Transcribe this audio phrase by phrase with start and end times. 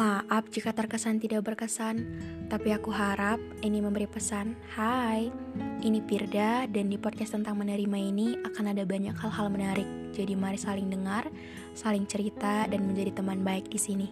[0.00, 2.08] Maaf jika terkesan tidak berkesan,
[2.48, 4.56] tapi aku harap ini memberi pesan.
[4.72, 5.28] Hai,
[5.84, 9.84] ini Pirda dan di podcast tentang menerima ini akan ada banyak hal-hal menarik.
[10.16, 11.28] Jadi mari saling dengar,
[11.76, 14.08] saling cerita dan menjadi teman baik di sini.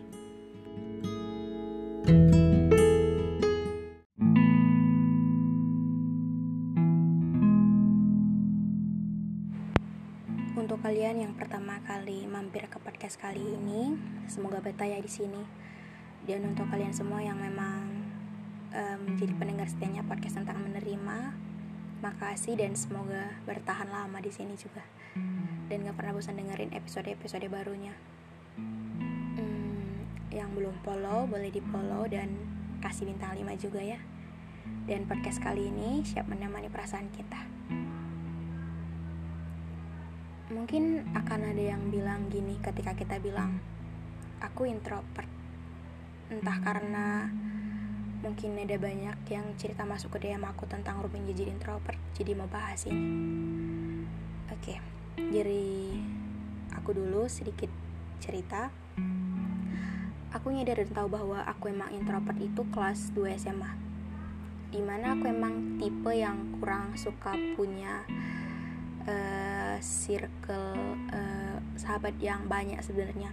[10.52, 13.96] Untuk kalian yang pertama kali mampir ke podcast kali ini,
[14.28, 15.67] semoga betah ya di sini.
[16.28, 17.88] Dan untuk kalian semua yang memang
[18.76, 21.32] um, menjadi pendengar setianya podcast tentang menerima,
[22.04, 24.84] makasih dan semoga bertahan lama di sini juga.
[25.72, 27.96] Dan gak pernah bosan dengerin episode-episode barunya.
[28.60, 32.28] Hmm, yang belum follow boleh di follow dan
[32.84, 33.96] kasih bintang 5 juga ya.
[34.84, 37.40] Dan podcast kali ini siap menemani perasaan kita
[40.48, 43.60] mungkin akan ada yang bilang gini ketika kita bilang
[44.40, 45.37] aku introvert
[46.28, 47.32] entah karena
[48.20, 52.50] mungkin ada banyak yang cerita masuk ke DM aku tentang Ruben jadi introvert jadi mau
[52.50, 53.04] bahas ini.
[54.52, 54.80] Oke
[55.18, 55.96] jadi
[56.76, 57.72] aku dulu sedikit
[58.22, 58.70] cerita.
[60.28, 63.88] Aku nyadar dan tahu bahwa aku emang introvert itu kelas 2 SMA
[64.68, 68.04] di mana aku emang tipe yang kurang suka punya
[69.08, 70.76] uh, circle
[71.08, 73.32] uh, sahabat yang banyak sebenarnya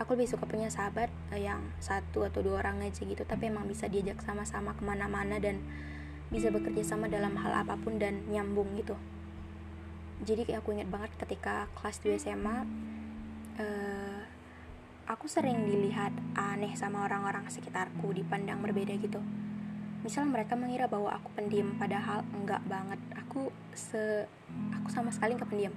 [0.00, 3.22] aku lebih suka punya sahabat uh, yang satu atau dua orang aja gitu.
[3.28, 5.60] Tapi emang bisa diajak sama-sama ke mana-mana dan
[6.32, 8.96] bisa bekerja sama dalam hal apa pun dan nyambung gitu.
[10.24, 12.56] Jadi kayak aku ingat banget ketika kelas 2 SMA
[13.60, 14.20] uh,
[15.08, 19.20] aku sering dilihat aneh sama orang-orang sekitarku dipandang berbeda gitu.
[20.00, 23.00] Misal mereka mengira bahwa aku pendiam padahal enggak banget.
[23.26, 24.24] Aku se
[24.72, 25.74] aku sama sekali enggak pendiam.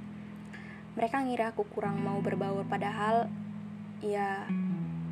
[0.94, 3.28] Mereka ngira aku kurang mau berbaur padahal
[4.04, 4.44] ya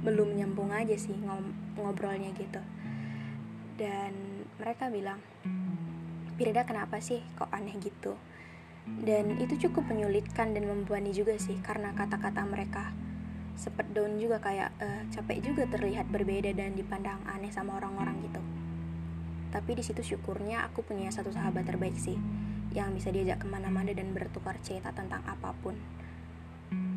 [0.03, 1.15] belum nyambung aja sih
[1.79, 2.59] ngobrolnya gitu.
[3.79, 5.17] Dan mereka bilang
[6.35, 8.19] Pirda kenapa sih kok aneh gitu?
[8.85, 12.91] Dan itu cukup menyulitkan dan membebani juga sih karena kata-kata mereka
[13.53, 18.41] sempat down juga kayak uh, capek juga terlihat berbeda dan dipandang aneh sama orang-orang gitu.
[19.53, 22.17] Tapi di situ syukurnya aku punya satu sahabat terbaik sih
[22.73, 25.77] yang bisa diajak ke mana-mana dan bertukar cerita tentang apa pun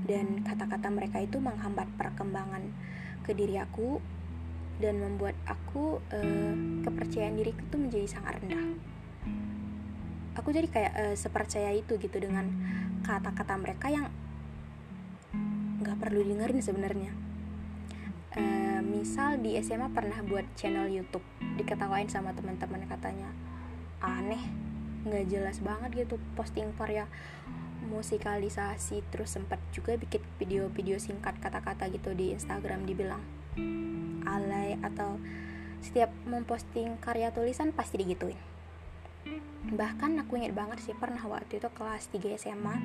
[0.04, 2.68] dan kata-kata mereka itu menghambat perkembangan
[3.24, 4.00] ke diri aku
[4.78, 6.54] dan membuat aku uh,
[6.84, 8.64] kepercayaan diriku itu menjadi sangat rendah.
[10.34, 12.50] Aku jadi kayak uh, sepercaya itu gitu dengan
[13.06, 14.10] kata-kata mereka yang
[15.80, 17.12] nggak perlu dengerin sebenarnya.
[18.34, 21.22] Uh, misal di SMA pernah buat channel YouTube
[21.54, 23.30] diketawain sama teman-teman katanya
[24.02, 24.42] aneh
[25.04, 27.06] nggak jelas banget gitu posting ya
[27.84, 33.22] musikalisasi terus sempat juga bikin video-video singkat kata-kata gitu di Instagram dibilang
[34.24, 35.20] alay atau
[35.84, 38.36] setiap memposting karya tulisan pasti digituin
[39.76, 42.76] bahkan aku inget banget sih pernah waktu itu kelas 3 SMA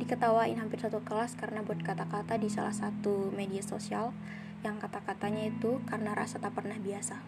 [0.00, 4.16] diketawain hampir satu kelas karena buat kata-kata di salah satu media sosial
[4.60, 7.20] yang kata-katanya itu karena rasa tak pernah biasa.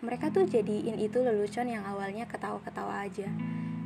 [0.00, 3.28] Mereka tuh jadiin itu lelucon yang awalnya ketawa-ketawa aja.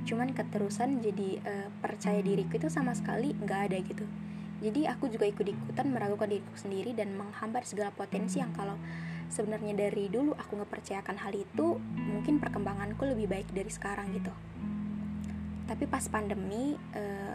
[0.02, 4.04] Cuman keterusan jadi uh, percaya diriku itu sama sekali nggak ada gitu.
[4.62, 8.78] Jadi aku juga ikut-ikutan meragukan diriku sendiri dan menghambat segala potensi yang kalau
[9.26, 14.30] sebenarnya dari dulu aku ngepercayakan hal itu, mungkin perkembanganku lebih baik dari sekarang gitu.
[15.66, 17.34] Tapi pas pandemi, uh,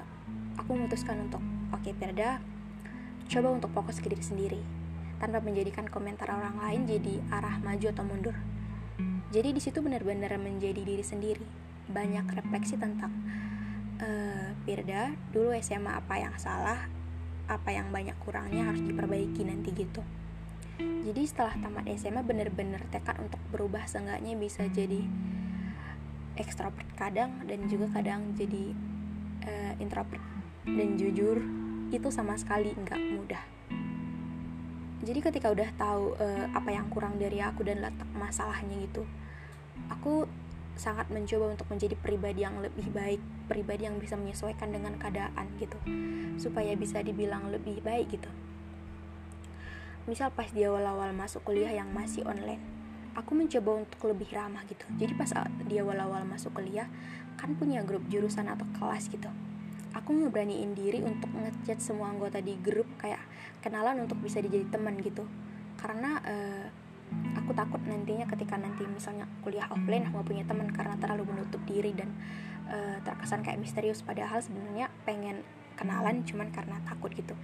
[0.55, 1.43] aku memutuskan untuk
[1.75, 2.39] oke okay, Perda,
[3.27, 4.61] coba untuk fokus ke diri sendiri
[5.17, 8.35] tanpa menjadikan komentar orang lain jadi arah maju atau mundur.
[9.27, 11.66] Jadi di situ benar-benar menjadi diri sendiri.
[11.91, 13.11] Banyak refleksi tentang
[14.03, 14.51] uh,
[15.31, 16.87] dulu SMA apa yang salah,
[17.47, 20.03] apa yang banyak kurangnya harus diperbaiki nanti gitu.
[20.77, 25.01] Jadi setelah tamat SMA benar-benar tekad untuk berubah seenggaknya bisa jadi
[26.37, 28.71] ekstrovert kadang dan juga kadang jadi
[29.43, 30.21] uh, introvert
[30.63, 31.41] dan jujur
[31.89, 33.43] itu sama sekali nggak mudah
[35.01, 39.03] jadi ketika udah tahu uh, apa yang kurang dari aku dan letak masalahnya gitu
[39.89, 40.29] aku
[40.77, 45.77] sangat mencoba untuk menjadi pribadi yang lebih baik pribadi yang bisa menyesuaikan dengan keadaan gitu
[46.37, 48.29] supaya bisa dibilang lebih baik gitu.
[50.07, 52.77] Misal pas di awal-awal masuk kuliah yang masih online
[53.17, 54.85] aku mencoba untuk lebih ramah gitu.
[55.01, 55.33] Jadi pas
[55.65, 56.85] di awal-awal masuk kuliah
[57.33, 59.27] kan punya grup jurusan atau kelas gitu.
[59.97, 63.19] Aku ngeberaniin diri untuk ngechat semua anggota di grup kayak
[63.65, 65.25] kenalan untuk bisa dijadi teman gitu.
[65.81, 66.65] Karena uh,
[67.47, 71.63] aku takut nantinya ketika nanti misalnya kuliah offline aku gak punya teman karena terlalu menutup
[71.63, 72.11] diri dan
[72.67, 74.03] uh, terkesan kayak misterius.
[74.03, 75.47] Padahal sebenarnya pengen
[75.79, 77.39] kenalan cuman karena takut gitu.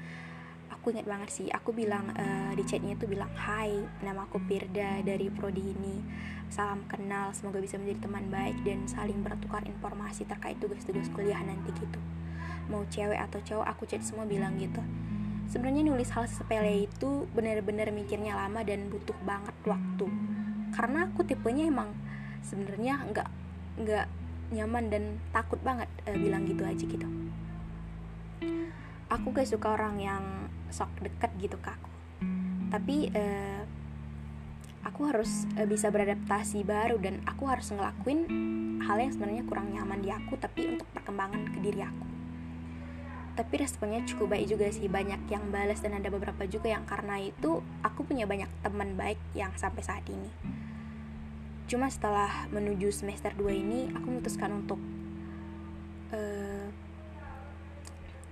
[0.75, 4.99] Aku ingat banget sih aku bilang uh, di chatnya tuh bilang Hai nama aku Pirda
[4.99, 6.03] dari prodi ini
[6.51, 11.71] salam kenal semoga bisa menjadi teman baik dan saling bertukar informasi terkait tugas-tugas kuliah nanti
[11.79, 11.99] gitu.
[12.67, 14.83] Mau cewek atau cowok aku chat semua bilang gitu
[15.49, 20.07] sebenarnya nulis hal sepele itu benar-benar mikirnya lama dan butuh banget waktu.
[20.73, 21.93] Karena aku tipenya emang
[22.43, 23.29] sebenarnya nggak
[23.83, 24.07] nggak
[24.53, 25.03] nyaman dan
[25.33, 27.07] takut banget uh, bilang gitu aja gitu.
[29.09, 30.23] Aku gak suka orang yang
[30.73, 31.89] sok deket gitu ke aku.
[32.73, 33.61] Tapi uh,
[34.83, 38.25] aku harus uh, bisa beradaptasi baru dan aku harus ngelakuin
[38.83, 42.12] hal yang sebenarnya kurang nyaman di aku tapi untuk perkembangan ke diri aku
[43.33, 44.85] tapi responnya cukup baik juga sih.
[44.85, 49.17] Banyak yang balas dan ada beberapa juga yang karena itu aku punya banyak teman baik
[49.33, 50.29] yang sampai saat ini.
[51.65, 54.77] Cuma setelah menuju semester 2 ini aku memutuskan untuk
[56.13, 56.67] uh,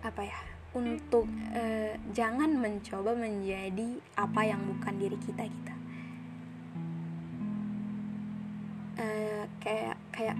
[0.02, 0.40] apa ya
[0.72, 5.76] untuk uh, jangan mencoba menjadi apa yang bukan diri kita kita
[9.02, 10.38] uh, kayak kayak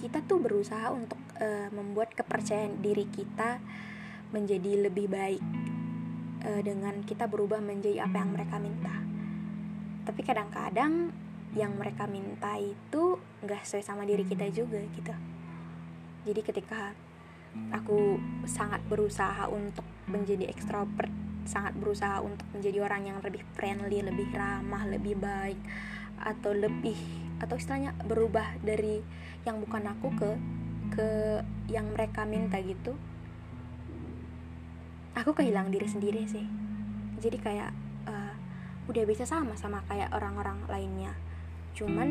[0.00, 3.58] kita tuh berusaha untuk uh, membuat kepercayaan diri kita
[4.30, 5.42] menjadi lebih baik
[6.46, 8.96] uh, dengan kita berubah menjadi apa yang mereka minta.
[10.06, 11.10] Tapi kadang-kadang
[11.58, 15.14] yang mereka minta itu nggak sesuai sama diri kita juga gitu.
[16.28, 16.94] Jadi ketika
[17.74, 21.10] aku sangat berusaha untuk menjadi ekstrovert
[21.48, 25.58] sangat berusaha untuk menjadi orang yang lebih friendly lebih ramah lebih baik
[26.20, 26.94] atau lebih
[27.40, 29.00] atau istilahnya berubah dari
[29.48, 30.30] yang bukan aku ke
[30.90, 31.40] ke
[31.70, 32.98] yang mereka minta gitu
[35.20, 36.46] aku kehilangan diri sendiri sih.
[37.20, 37.70] Jadi kayak
[38.08, 38.34] uh,
[38.88, 41.12] udah bisa sama sama kayak orang-orang lainnya.
[41.76, 42.08] Cuman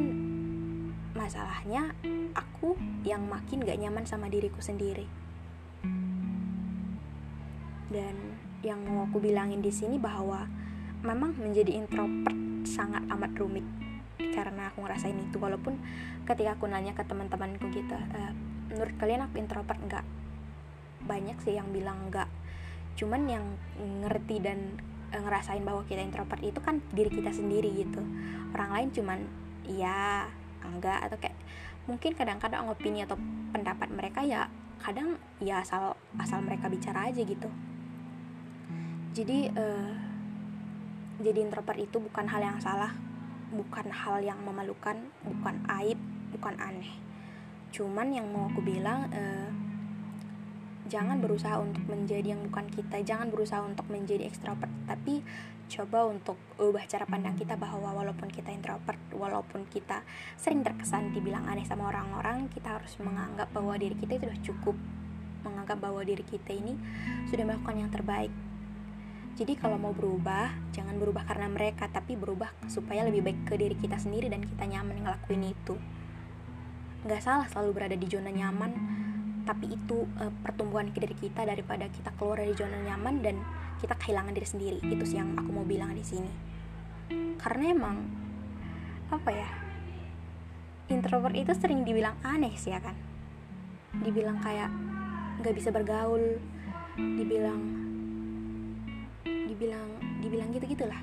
[1.18, 1.98] masalahnya
[2.38, 5.10] aku yang makin gak nyaman sama diriku sendiri.
[7.90, 8.16] Dan
[8.62, 10.46] yang mau aku bilangin di sini bahwa
[11.02, 12.38] memang menjadi introvert
[12.68, 13.66] sangat amat rumit
[14.20, 15.42] karena aku ngerasain itu.
[15.42, 15.82] Walaupun
[16.30, 18.22] ketika aku nanya ke teman-temanku gitu e,
[18.70, 20.06] menurut kalian aku introvert enggak
[21.04, 22.30] banyak sih yang bilang enggak
[23.00, 23.46] cuman yang
[23.80, 24.76] ngerti dan
[25.10, 28.04] e, ngerasain bahwa kita introvert itu kan diri kita sendiri gitu.
[28.52, 29.20] Orang lain cuman
[29.64, 30.28] iya
[30.60, 31.38] enggak atau kayak
[31.88, 33.16] mungkin kadang-kadang opini atau
[33.56, 34.52] pendapat mereka ya
[34.84, 37.48] kadang ya asal asal mereka bicara aja gitu.
[39.16, 39.96] Jadi uh,
[41.24, 42.92] jadi introvert itu bukan hal yang salah
[43.50, 45.98] bukan hal yang memalukan bukan aib
[46.30, 47.09] bukan aneh
[47.70, 49.50] cuman yang mau aku bilang uh,
[50.90, 55.22] jangan berusaha untuk menjadi yang bukan kita jangan berusaha untuk menjadi ekstrovert tapi
[55.70, 60.02] coba untuk ubah cara pandang kita bahwa walaupun kita introvert walaupun kita
[60.34, 64.76] sering terkesan dibilang aneh sama orang-orang kita harus menganggap bahwa diri kita itu sudah cukup
[65.46, 66.74] menganggap bahwa diri kita ini
[67.30, 68.34] sudah melakukan yang terbaik
[69.40, 73.72] jadi kalau mau berubah, jangan berubah karena mereka, tapi berubah supaya lebih baik ke diri
[73.80, 75.80] kita sendiri dan kita nyaman ngelakuin itu.
[77.08, 78.72] Gak salah selalu berada di zona nyaman,
[79.48, 83.36] tapi itu uh, pertumbuhan diri kita daripada kita keluar dari zona nyaman dan
[83.80, 84.80] kita kehilangan diri sendiri.
[84.84, 86.32] Itu sih yang aku mau bilang di sini.
[87.40, 87.98] Karena emang
[89.10, 89.50] apa ya?
[90.90, 92.98] Introvert itu sering dibilang aneh sih ya kan.
[94.04, 94.70] Dibilang kayak
[95.40, 96.42] gak bisa bergaul,
[97.00, 97.62] dibilang
[99.48, 99.90] dibilang
[100.24, 101.02] dibilang gitu gitulah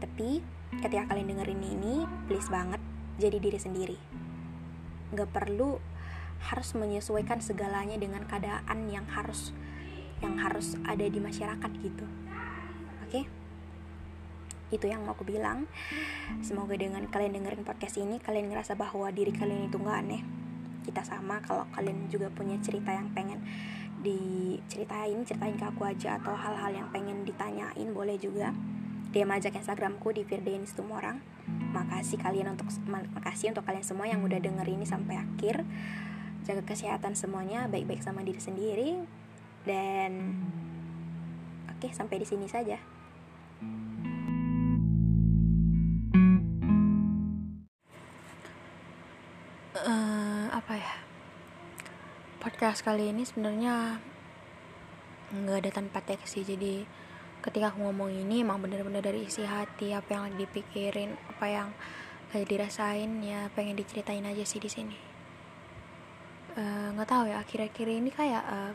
[0.00, 0.44] tapi
[0.84, 1.94] ketika kalian dengerin ini
[2.28, 2.80] please banget
[3.16, 3.98] jadi diri sendiri
[5.12, 5.82] nggak perlu
[6.44, 9.52] harus menyesuaikan segalanya dengan keadaan yang harus
[10.24, 12.06] yang harus ada di masyarakat gitu.
[13.04, 13.10] Oke?
[13.10, 13.24] Okay?
[14.74, 15.70] itu yang mau aku bilang.
[16.42, 20.22] Semoga dengan kalian dengerin podcast ini kalian ngerasa bahwa diri kalian itu nggak aneh.
[20.84, 23.40] Kita sama kalau kalian juga punya cerita yang pengen
[24.04, 28.52] diceritain ceritain ke aku aja atau hal-hal yang pengen ditanyain boleh juga.
[29.14, 31.33] DM aja ke Instagramku di Firdenis Tumorang
[31.74, 35.66] makasih kalian untuk makasih untuk kalian semua yang udah denger ini sampai akhir.
[36.44, 38.90] Jaga kesehatan semuanya baik-baik sama diri sendiri.
[39.64, 40.38] Dan
[41.72, 42.78] oke sampai di sini saja.
[49.74, 50.94] Uh, apa ya?
[52.38, 53.98] Podcast kali ini sebenarnya
[55.34, 56.86] nggak ada tanpa teks sih jadi
[57.44, 61.68] ketika aku ngomong ini emang bener-bener dari isi hati apa yang lagi dipikirin apa yang
[62.32, 64.96] lagi dirasain ya pengen diceritain aja sih di sini.
[66.56, 68.72] Eh, nggak uh, tahu ya akhir-akhir ini kayak uh,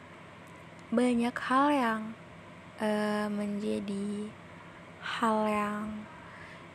[0.93, 2.01] banyak hal yang
[2.77, 4.29] uh, menjadi
[5.01, 5.85] hal yang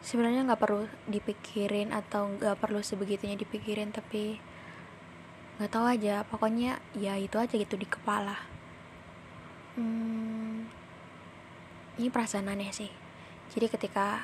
[0.02, 4.36] sebenarnya nggak perlu dipikirin atau nggak perlu sebegitunya dipikirin tapi
[5.56, 8.36] nggak tahu aja pokoknya ya itu aja gitu di kepala.
[9.78, 10.43] Hmm,
[11.94, 12.90] ini perasaan aneh sih.
[13.54, 14.18] Jadi ketika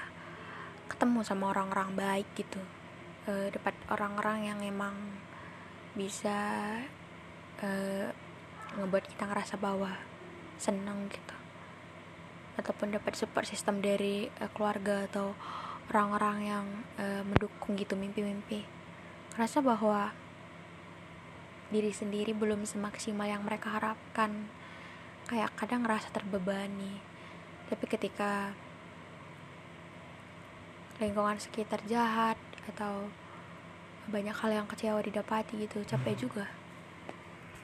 [0.90, 2.58] ketemu sama orang-orang baik gitu
[3.30, 4.94] uh, dapat orang-orang yang emang
[5.94, 6.38] bisa
[7.62, 8.08] uh,
[8.78, 9.94] ngebuat kita ngerasa bahwa
[10.58, 11.36] seneng gitu.
[12.58, 15.34] Ataupun dapat support system dari uh, keluarga atau
[15.90, 16.66] orang-orang yang
[16.98, 18.66] uh, mendukung gitu mimpi-mimpi.
[19.34, 20.10] Ngerasa bahwa
[21.70, 24.50] diri sendiri belum semaksimal yang mereka harapkan.
[25.30, 27.09] Kayak kadang ngerasa terbebani
[27.70, 28.50] tapi ketika
[30.98, 32.36] lingkungan sekitar jahat
[32.66, 33.08] atau
[34.10, 36.50] banyak hal yang kecewa didapati gitu capek juga